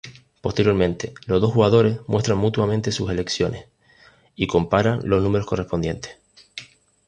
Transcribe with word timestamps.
Posteriormente, 0.41 1.13
los 1.27 1.39
dos 1.39 1.53
jugadores 1.53 1.99
muestran 2.07 2.35
mutuamente 2.39 2.91
sus 2.91 3.11
elecciones, 3.11 3.67
y 4.35 4.47
comparan 4.47 5.01
los 5.07 5.21
números 5.21 5.45
correspondientes. 5.45 6.17